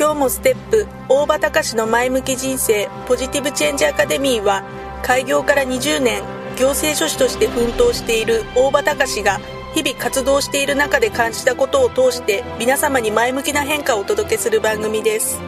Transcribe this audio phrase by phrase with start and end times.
[0.00, 4.64] 今日もステップ大場隆の前向き人生ポジティブチェンジアカデミーは
[5.02, 6.22] 開業から20年
[6.56, 9.40] 行政書士として奮闘している大場隆が
[9.74, 15.38] 日々活動している中で感じたことを通して皆様に前向きな変化をお届けする番組です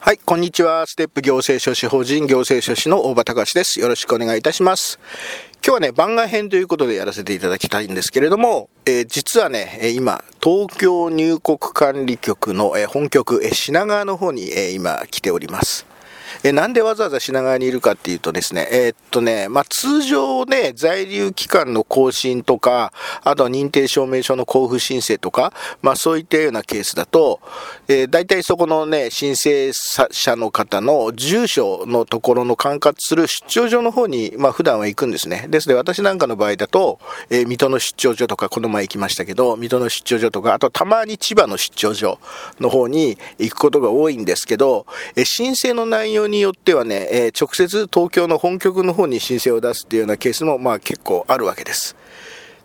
[0.00, 0.84] はい、こんにちは。
[0.88, 3.78] ステップ行政書士法人行政書士の大場隆です。
[3.78, 4.98] よろしくお願いいたします。
[5.64, 15.86] 今日はね、番外編ということでやらせていただきたいんですけれども、えー、実はね、今、東京入国管理局の本局、品川の方にえ今来ております。
[16.44, 27.40] えなんでわざわざ品川にいるかっていうとですね、えー、っとね、まあ、通常ね、在留期間の更新とか、あとは認定証明書の交付申請とか、まあ、そういったようなケースだと、
[27.88, 35.46] えー、大体そこのね、申請者の方の住所のところの管轄する出張所の方に、まあ、普段は行くんですね。
[35.48, 36.98] ですので、私なんかの場合だと、
[37.30, 42.18] えー、水戸の出張所とか、この前行きましたけど、水戸の出張所とか、あとたまに千葉の出張所
[42.60, 51.96] の方に行くことが多いんですけど、え申請の内容によってはね、えー、直接東京の本局の方に申請を出すっていうようなケースも、まあ結構あるわけです。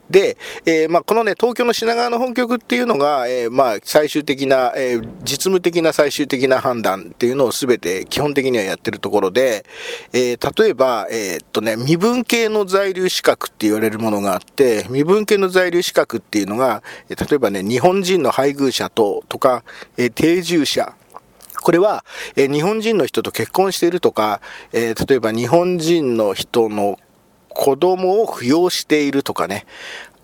[0.10, 9.66] で、えー、まあ、このね、東京の品川の本局っていうのが、えー、まあ、最終的な、えー、実務的な最終的な判断っていうのをすべて基本的にはやってるところで、
[10.14, 19.64] えー、例えば、えー、っとね、身分系の在留資格って言われるものがあって、身分系の在留資格っていうのが、例えばね、日本人の配偶者と、とか、
[19.98, 20.94] えー、定住者、
[21.62, 24.42] これは、えー、日本人の人と結婚しているとか、
[24.74, 27.00] えー、例えば日本人の人の
[27.50, 29.66] 子供を扶養しているとかね。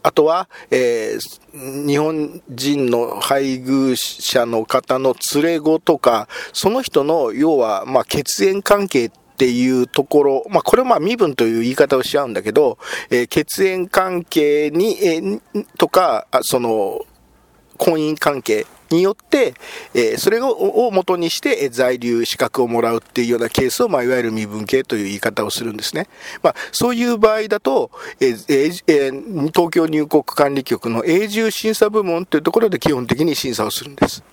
[0.05, 12.77] あとは、えー、日本人の配偶者の方の連れ子とか、その人の、要は、まあ、血縁関係っていうところ、まあ、これはまあ身分という言い方をしちゃうんだけど、
[13.09, 15.41] えー、血縁関係に、えー、
[15.77, 17.05] とか、その、
[17.77, 19.53] 婚姻関係によって、
[19.93, 26.07] えー、それを元にして在留資格をもらうっていうようなケースを、まあ、いわゆる身分系という言い方をするんですね。
[26.41, 34.23] まあ、そういう場合だと、えーえー、東京入国管理局の永住審査部門というところで基本的に審査をするんです。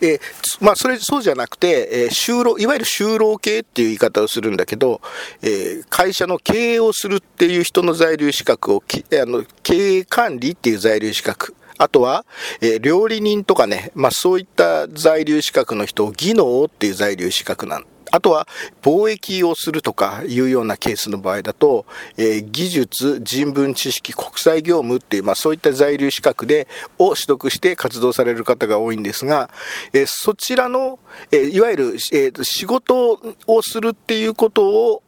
[0.00, 0.20] えー、
[0.64, 5.00] まあ、それ、そうじゃなくて、えー、就労、いわゆる就労系っていう言い方をするんだけど、
[5.42, 12.26] えー、会社の経営をするっていう人の在留資格を、あの、経営管理っていう在留資格、あとは、
[12.60, 18.46] えー、料理人とかね、まあそういった在留資格の人を技能っていう在留資格なんあとは
[18.82, 26.68] 貿易をするとかいうようなケースの場合だと、えー、技術、人文知識、国際業務っていう、まあ、そういった在留資格で
[26.98, 29.50] を取得して活動される方が多いんですが、
[29.92, 30.98] えー、そちらの、
[31.30, 35.02] えー、いわゆる、えー、仕事をするっていうことを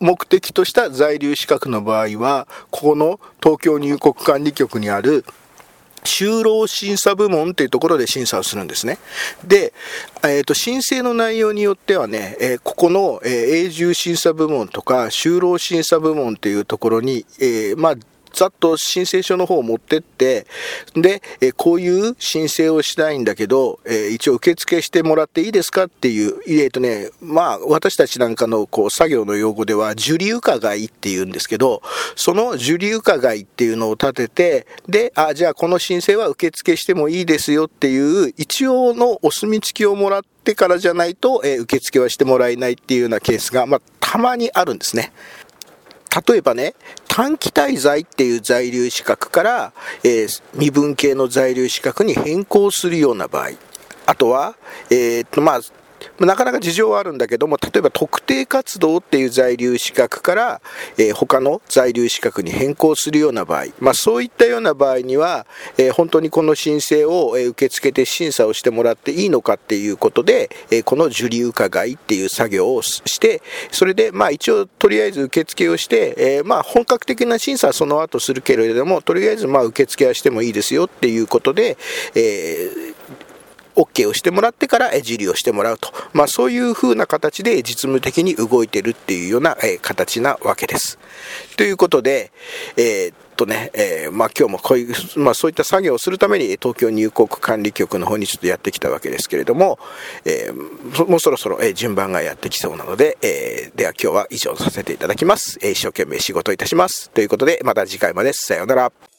[0.00, 5.24] 目的とした在留資格の場合は、ここの東京入国管理局にある
[6.04, 8.98] 就労審査部門っていうところで審査をするんですね。
[9.44, 9.72] で、
[10.24, 13.32] えっ、ー、と、申請の内容によってはね、えー、ここの、えー、
[13.66, 17.94] 永住審査部門とか、就労審査部門っていうところに、えまあ、
[18.32, 20.46] ざっと申請書の方を持ってって、
[20.94, 31.82] で、えこういう申請をしたいんだけど、え一応受付してもらっていいですかっていう、えっ、とね、まあ、私たちなんかのこう作業の用語では、受理伺いって言うんですけど、
[32.16, 45.12] その受理伺いっていうのを立てて、で、あ、じゃあこの申請は受付してもいいですよっていう、一応のお墨付きをもらってからじゃないと、え受付はしてもらえないっていうようなケースが、まあ、たまにあるんですね。
[46.28, 46.74] 例えばね、
[47.14, 49.72] 短期滞在っていう在留資格から、
[50.02, 53.50] えー、身分系の在留資格に変更するような場合、
[54.06, 54.54] あとは、
[54.88, 55.60] えー、っと、まあ、
[56.20, 60.60] なかなか事情はあるんだけども例えば特定活動っていう在留資格から、
[60.98, 65.46] えー、他の在留資格に変更するような場合、まあ、そういったような場合には、
[65.78, 81.76] えー、本当にこの申請を、え受け付けて審査をしてもらっていいのかっていうことで、えこの受理伺いっていう作業をしてそれでまあ一応とりあえず受付をして、えまあ本格的な審査はその後するけれどもとりあえずまあ受付はしてもいいですよっていうことで、
[82.14, 83.01] えー
[83.76, 90.98] OK をしてもらってから受理をしてもらうと、まあ、そういうふうな形で実務的に動いてるっていうような、え形なわけです。
[91.56, 92.32] ということで、
[92.76, 99.78] えー、っとね、えー、まあ、今日もこういう、まあ、そういった作業をするために東京入国管理局の方にちょっとやってきたわけですけれども、
[100.24, 105.58] えー、もうそろそろ、え順番がやってきそうなので、えーでは今日は以上させていただきます。
[105.62, 107.10] え一生懸命仕事いたします。
[107.10, 108.32] ということで、また次回まで。
[108.32, 109.11] さようなら。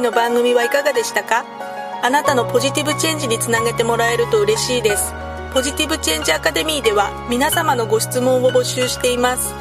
[0.00, 1.44] 回の番組はいかがでしたか？
[2.02, 5.12] あなたのポジティブチェンジにつなげてもらえると嬉しいです。
[5.52, 9.52] ポジティブチェンジアカデミーでは皆様のご質問を募集しています。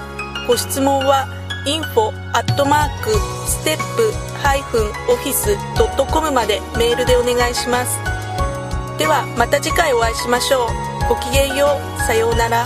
[0.48, 1.28] ご質問は
[1.68, 3.12] info アットマーク
[3.48, 8.00] ステップハイフンオフィスドットコムまでメールでお願いします。
[8.98, 10.70] ではまた次回お会いしましょう。
[11.10, 12.02] ごきげんよう。
[12.04, 12.66] さようなら。